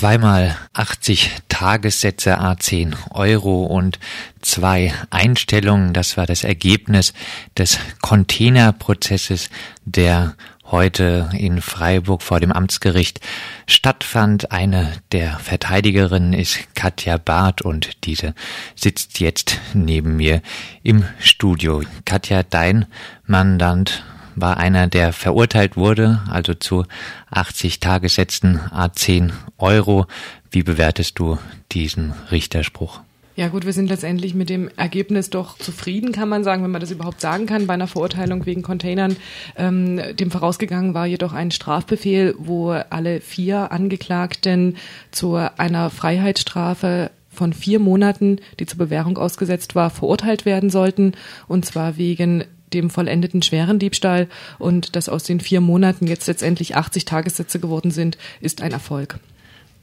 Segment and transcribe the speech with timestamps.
[0.00, 3.98] Zweimal 80 Tagessätze a 10 Euro und
[4.40, 5.92] zwei Einstellungen.
[5.92, 7.12] Das war das Ergebnis
[7.58, 9.50] des Containerprozesses,
[9.84, 13.20] der heute in Freiburg vor dem Amtsgericht
[13.66, 14.52] stattfand.
[14.52, 18.34] Eine der Verteidigerinnen ist Katja Barth und diese
[18.74, 20.40] sitzt jetzt neben mir
[20.82, 21.82] im Studio.
[22.06, 22.86] Katja, dein
[23.26, 24.02] Mandant
[24.36, 26.84] war einer, der verurteilt wurde, also zu
[27.30, 30.06] 80 Tagessätzen a 10 Euro.
[30.50, 31.38] Wie bewertest du
[31.72, 33.00] diesen Richterspruch?
[33.36, 36.80] Ja gut, wir sind letztendlich mit dem Ergebnis doch zufrieden, kann man sagen, wenn man
[36.82, 39.16] das überhaupt sagen kann, bei einer Verurteilung wegen Containern.
[39.56, 44.76] Ähm, dem vorausgegangen war jedoch ein Strafbefehl, wo alle vier Angeklagten
[45.10, 51.12] zu einer Freiheitsstrafe von vier Monaten, die zur Bewährung ausgesetzt war, verurteilt werden sollten,
[51.48, 56.76] und zwar wegen dem vollendeten schweren Diebstahl und dass aus den vier Monaten jetzt letztendlich
[56.76, 59.18] 80 Tagessätze geworden sind, ist ein Erfolg.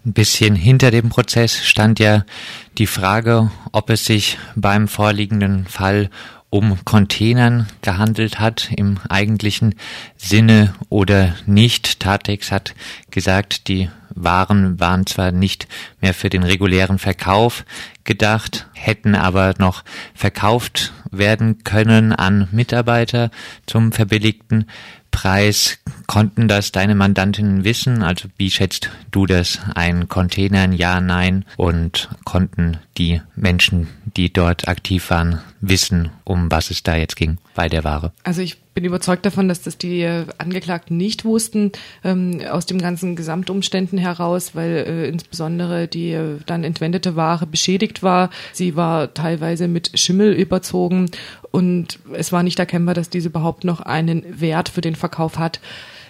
[0.05, 2.25] Ein bisschen hinter dem Prozess stand ja
[2.77, 6.09] die Frage, ob es sich beim vorliegenden Fall
[6.49, 9.75] um Containern gehandelt hat im eigentlichen
[10.15, 11.99] Sinne oder nicht.
[11.99, 12.73] Tatex hat
[13.11, 13.89] gesagt, die
[14.23, 15.67] waren, waren zwar nicht
[16.01, 17.65] mehr für den regulären Verkauf
[18.03, 23.31] gedacht, hätten aber noch verkauft werden können an Mitarbeiter
[23.65, 24.65] zum verbilligten
[25.11, 25.79] Preis.
[26.05, 28.03] Konnten das deine Mandantinnen wissen?
[28.03, 30.07] Also wie schätzt du das ein?
[30.07, 31.45] Containern, ja, nein?
[31.57, 37.37] Und konnten die Menschen, die dort aktiv waren, wissen, um was es da jetzt ging
[37.55, 38.13] bei der Ware?
[38.23, 41.71] Also ich bin überzeugt davon, dass das die äh, Angeklagten nicht wussten,
[42.03, 48.03] ähm, aus den ganzen Gesamtumständen heraus, weil äh, insbesondere die äh, dann entwendete Ware beschädigt
[48.03, 48.29] war.
[48.53, 51.09] Sie war teilweise mit Schimmel überzogen
[51.49, 55.59] und es war nicht erkennbar, dass diese überhaupt noch einen Wert für den Verkauf hat.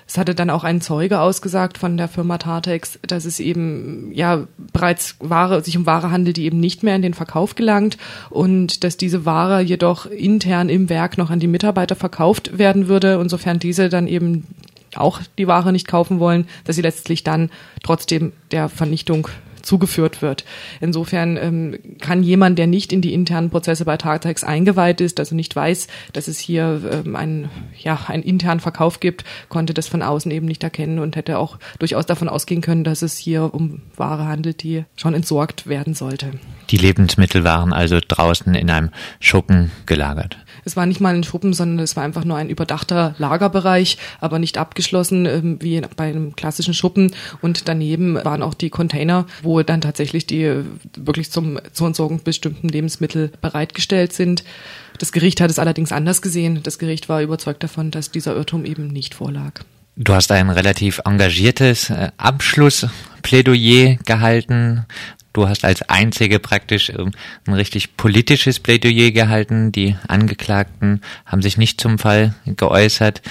[0.08, 4.48] Es hatte dann auch ein Zeuge ausgesagt von der Firma Tartex, dass es eben ja
[4.72, 7.98] bereits Ware, sich um Ware handelt, die eben nicht mehr in den Verkauf gelangt
[8.30, 13.20] und dass diese Ware jedoch intern im Werk noch an die Mitarbeiter verkauft werden würde
[13.20, 14.48] und sofern diese dann eben
[14.96, 17.50] auch die Ware nicht kaufen wollen, dass sie letztlich dann
[17.84, 19.28] trotzdem der Vernichtung
[19.62, 20.46] zugeführt wird.
[20.82, 25.36] Insofern ähm, kann jemand, der nicht in die internen Prozesse bei Tartex eingeweiht ist, also
[25.36, 30.02] nicht weiß, dass es hier ähm, einen, ja, einen internen Verkauf gibt, konnte das von
[30.02, 33.82] außen eben nicht erkennen und hätte auch durchaus davon ausgehen können, dass es hier um
[33.96, 36.32] Ware handelt, die schon entsorgt werden sollte.
[36.70, 38.90] Die Lebensmittel waren also draußen in einem
[39.20, 40.38] Schuppen gelagert.
[40.66, 44.38] Es war nicht mal ein Schuppen, sondern es war einfach nur ein überdachter Lagerbereich, aber
[44.38, 47.14] nicht abgeschlossen ähm, wie bei einem klassischen Schuppen.
[47.42, 50.66] Und daneben waren auch die Container, wo dann tatsächlich die äh,
[50.98, 54.44] wirklich zum, zur Entsorgung bestimmten Lebensmittel bereitgestellt sind.
[54.98, 56.62] Das Gericht hat es allerdings anders gesehen.
[56.64, 59.62] Das Gericht war überzeugt davon, dass dieser Irrtum eben nicht vorlag.
[59.96, 64.86] Du hast ein relativ engagiertes äh, Abschlussplädoyer gehalten.
[65.38, 67.12] Du hast als Einzige praktisch ähm,
[67.46, 69.72] ein richtig politisches Plädoyer gehalten.
[69.72, 73.22] Die Angeklagten haben sich nicht zum Fall geäußert.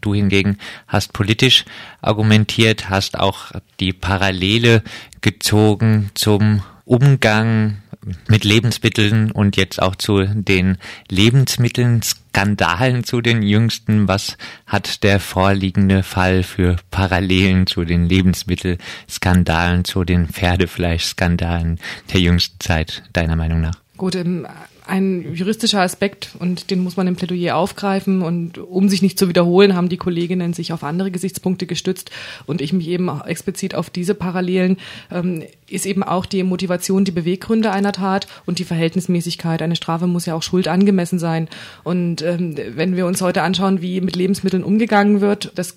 [0.00, 1.64] Du hingegen hast politisch
[2.00, 4.84] argumentiert, hast auch die Parallele
[5.20, 7.81] gezogen zum Umgang
[8.28, 14.08] mit Lebensmitteln und jetzt auch zu den Lebensmitteln, Skandalen zu den jüngsten.
[14.08, 14.36] Was
[14.66, 21.78] hat der vorliegende Fall für Parallelen zu den Lebensmittelskandalen, zu den Pferdefleischskandalen
[22.12, 23.74] der jüngsten Zeit, deiner Meinung nach?
[23.96, 24.46] Gut, im
[24.86, 29.28] ein juristischer Aspekt und den muss man im Plädoyer aufgreifen und um sich nicht zu
[29.28, 32.10] wiederholen, haben die Kolleginnen sich auf andere Gesichtspunkte gestützt
[32.46, 34.78] und ich mich eben explizit auf diese Parallelen
[35.10, 39.62] ähm, ist eben auch die Motivation, die Beweggründe einer Tat und die Verhältnismäßigkeit.
[39.62, 41.48] Eine Strafe muss ja auch Schuld angemessen sein
[41.84, 45.76] und ähm, wenn wir uns heute anschauen, wie mit Lebensmitteln umgegangen wird, das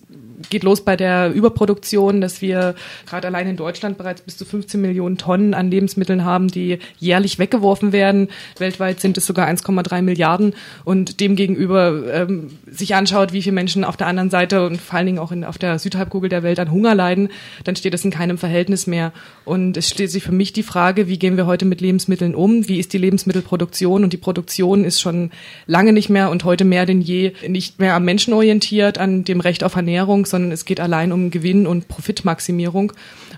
[0.50, 2.76] geht los bei der Überproduktion, dass wir
[3.06, 7.40] gerade allein in Deutschland bereits bis zu 15 Millionen Tonnen an Lebensmitteln haben, die jährlich
[7.40, 8.30] weggeworfen werden.
[8.58, 10.54] Weltweit sind es sogar 1,3 Milliarden.
[10.84, 15.08] Und demgegenüber ähm, sich anschaut, wie viele Menschen auf der anderen Seite und vor allen
[15.08, 17.30] Dingen auch in, auf der Südhalbkugel der Welt an Hunger leiden,
[17.64, 19.12] dann steht das in keinem Verhältnis mehr.
[19.44, 22.68] Und es steht sich für mich die Frage, wie gehen wir heute mit Lebensmitteln um?
[22.68, 24.03] Wie ist die Lebensmittelproduktion?
[24.03, 25.32] Und die Produktion ist schon
[25.68, 29.40] lange nicht mehr und heute mehr denn je nicht mehr am Menschen orientiert, an dem
[29.40, 32.91] Recht auf Ernährung, sondern es geht allein um Gewinn und Profitmaximierung.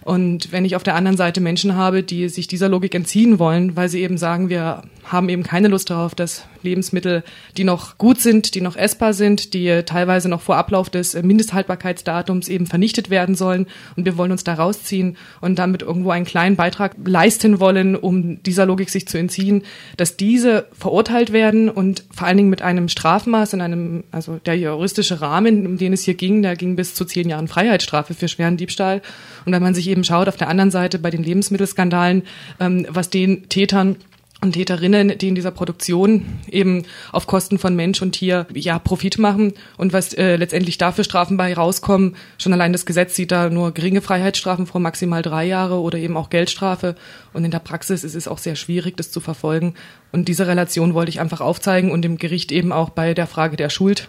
[0.03, 3.75] Und wenn ich auf der anderen Seite Menschen habe, die sich dieser Logik entziehen wollen,
[3.75, 7.23] weil sie eben sagen, wir haben eben keine Lust darauf, dass Lebensmittel,
[7.57, 12.47] die noch gut sind, die noch essbar sind, die teilweise noch vor Ablauf des Mindesthaltbarkeitsdatums
[12.47, 13.67] eben vernichtet werden sollen.
[13.95, 18.41] Und wir wollen uns da rausziehen und damit irgendwo einen kleinen Beitrag leisten wollen, um
[18.43, 19.63] dieser Logik sich zu entziehen,
[19.97, 24.57] dass diese verurteilt werden und vor allen Dingen mit einem Strafmaß in einem, also der
[24.57, 28.27] juristische Rahmen, um den es hier ging, der ging bis zu zehn Jahren Freiheitsstrafe für
[28.27, 29.01] schweren Diebstahl.
[29.45, 32.23] Und wenn man sich eben schaut, auf der anderen Seite bei den Lebensmittelskandalen,
[32.59, 33.97] ähm, was den Tätern
[34.39, 39.17] und Täterinnen, die in dieser Produktion eben auf Kosten von Mensch und Tier ja Profit
[39.17, 42.15] machen und was äh, letztendlich dafür Strafen bei rauskommen.
[42.37, 46.15] Schon allein das Gesetz sieht da nur geringe Freiheitsstrafen vor, maximal drei Jahre oder eben
[46.15, 46.95] auch Geldstrafe.
[47.33, 49.73] Und in der Praxis ist es auch sehr schwierig, das zu verfolgen.
[50.11, 53.57] Und diese Relation wollte ich einfach aufzeigen und dem Gericht eben auch bei der Frage
[53.57, 54.07] der Schuld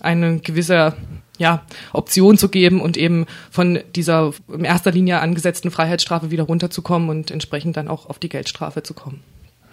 [0.00, 0.94] eine gewisse
[1.36, 7.08] ja, Option zu geben und eben von dieser in erster Linie angesetzten Freiheitsstrafe wieder runterzukommen
[7.08, 9.20] und entsprechend dann auch auf die Geldstrafe zu kommen.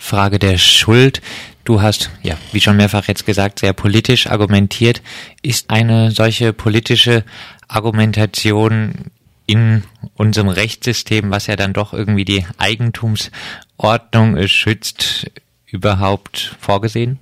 [0.02, 1.22] Frage der Schuld.
[1.64, 5.04] Du hast, ja, wie schon mehrfach jetzt gesagt, sehr politisch argumentiert.
[5.44, 7.24] Ist eine solche politische
[7.68, 9.12] Argumentation
[9.46, 9.84] in
[10.16, 15.30] unserem Rechtssystem, was ja dann doch irgendwie die Eigentumsordnung schützt,
[15.68, 17.20] überhaupt vorgesehen?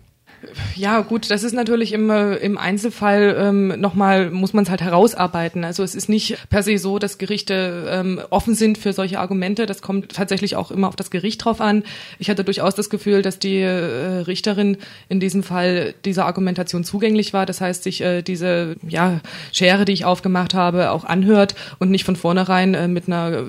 [0.76, 4.82] Ja, gut, das ist natürlich im, äh, im Einzelfall ähm, nochmal, muss man es halt
[4.82, 5.64] herausarbeiten.
[5.64, 9.66] Also es ist nicht per se so, dass Gerichte ähm, offen sind für solche Argumente.
[9.66, 11.84] Das kommt tatsächlich auch immer auf das Gericht drauf an.
[12.20, 14.78] Ich hatte durchaus das Gefühl, dass die äh, Richterin
[15.10, 17.46] in diesem Fall dieser Argumentation zugänglich war.
[17.46, 19.20] Das heißt, sich äh, diese ja,
[19.52, 23.44] Schere, die ich aufgemacht habe, auch anhört und nicht von vornherein äh, mit einer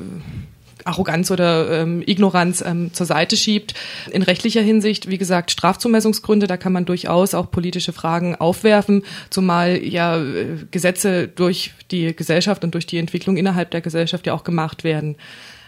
[0.84, 3.74] Arroganz oder ähm, Ignoranz ähm, zur Seite schiebt.
[4.10, 9.82] In rechtlicher Hinsicht, wie gesagt, Strafzumessungsgründe, da kann man durchaus auch politische Fragen aufwerfen, zumal
[9.82, 14.44] ja äh, Gesetze durch die Gesellschaft und durch die Entwicklung innerhalb der Gesellschaft ja auch
[14.44, 15.16] gemacht werden.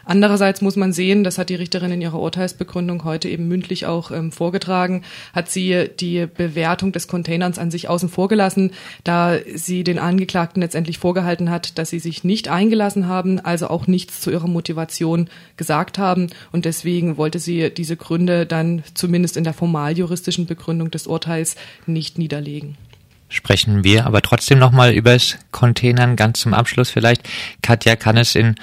[0.05, 4.11] Andererseits muss man sehen, das hat die Richterin in ihrer Urteilsbegründung heute eben mündlich auch
[4.11, 5.03] ähm, vorgetragen,
[5.33, 8.73] hat sie die Bewertung des Containers an sich außen vor gelassen,
[9.05, 13.87] da sie den Angeklagten letztendlich vorgehalten hat, dass sie sich nicht eingelassen haben, also auch
[13.87, 16.29] nichts zu ihrer Motivation gesagt haben.
[16.51, 21.57] Und deswegen wollte sie diese Gründe dann zumindest in der formaljuristischen Begründung des Urteils
[21.87, 22.77] nicht niederlegen
[23.33, 27.27] sprechen wir aber trotzdem nochmal übers Containern ganz zum Abschluss vielleicht.
[27.63, 28.57] Katja, kann es in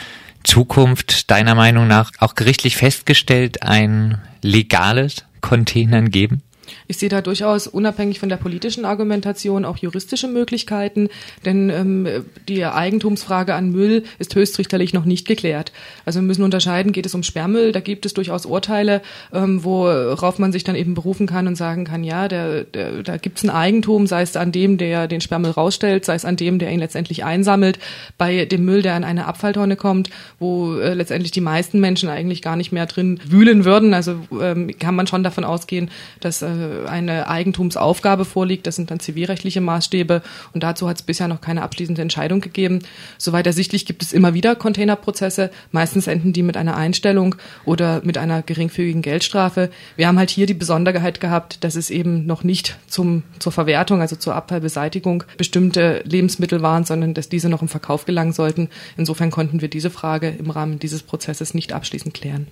[0.43, 6.41] Zukunft deiner Meinung nach auch gerichtlich festgestellt ein legales Containern geben?
[6.87, 11.09] Ich sehe da durchaus unabhängig von der politischen Argumentation auch juristische Möglichkeiten,
[11.45, 12.07] denn ähm,
[12.47, 15.71] die Eigentumsfrage an Müll ist höchstrichterlich noch nicht geklärt.
[16.05, 19.01] Also wir müssen unterscheiden, geht es um Sperrmüll, da gibt es durchaus Urteile,
[19.33, 23.17] ähm, worauf man sich dann eben berufen kann und sagen kann, ja, der, der, da
[23.17, 26.35] gibt es ein Eigentum, sei es an dem, der den Sperrmüll rausstellt, sei es an
[26.35, 27.79] dem, der ihn letztendlich einsammelt,
[28.17, 32.41] bei dem Müll, der in eine Abfalltonne kommt, wo äh, letztendlich die meisten Menschen eigentlich
[32.41, 33.93] gar nicht mehr drin wühlen würden.
[33.93, 35.89] Also ähm, kann man schon davon ausgehen,
[36.19, 36.47] dass äh,
[36.87, 38.67] eine Eigentumsaufgabe vorliegt.
[38.67, 40.21] Das sind dann zivilrechtliche Maßstäbe
[40.53, 42.79] und dazu hat es bisher noch keine abschließende Entscheidung gegeben.
[43.17, 45.51] Soweit ersichtlich gibt es immer wieder Containerprozesse.
[45.71, 47.35] Meistens enden die mit einer Einstellung
[47.65, 49.69] oder mit einer geringfügigen Geldstrafe.
[49.95, 54.01] Wir haben halt hier die Besonderheit gehabt, dass es eben noch nicht zum, zur Verwertung,
[54.01, 58.69] also zur Abfallbeseitigung bestimmte Lebensmittel waren, sondern dass diese noch im Verkauf gelangen sollten.
[58.97, 62.47] Insofern konnten wir diese Frage im Rahmen dieses Prozesses nicht abschließend klären.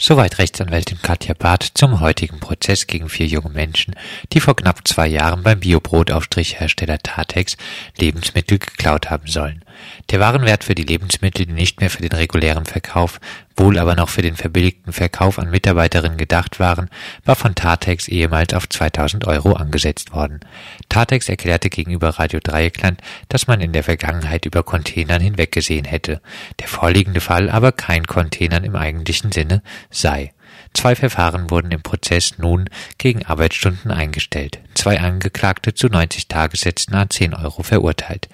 [0.00, 3.96] Soweit Rechtsanwältin Katja Barth zum heutigen Prozess gegen vier junge Menschen,
[4.32, 7.56] die vor knapp zwei Jahren beim Biobrotaufstrichhersteller Tatex
[7.98, 9.64] Lebensmittel geklaut haben sollen.
[10.10, 13.18] Der Warenwert für die Lebensmittel, die nicht mehr für den regulären Verkauf,
[13.58, 16.88] wohl aber noch für den verbilligten Verkauf an Mitarbeiterinnen gedacht waren,
[17.24, 20.40] war von Tatex ehemals auf 2000 Euro angesetzt worden.
[20.88, 26.20] Tatex erklärte gegenüber Radio Dreieckland, dass man in der Vergangenheit über Containern hinweggesehen hätte,
[26.60, 30.32] der vorliegende Fall aber kein Containern im eigentlichen Sinne sei.
[30.74, 34.60] Zwei Verfahren wurden im Prozess nun gegen Arbeitsstunden eingestellt.
[34.74, 38.28] Zwei Angeklagte zu 90 Tagessätzen an 10 Euro verurteilt.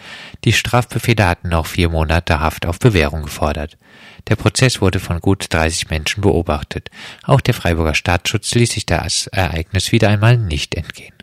[0.44, 3.78] Die Strafbefehle hatten noch vier Monate Haft auf Bewährung gefordert.
[4.28, 6.90] Der Prozess wurde von gut 30 Menschen beobachtet.
[7.22, 11.14] Auch der Freiburger Staatsschutz ließ sich das Ereignis wieder einmal nicht entgehen.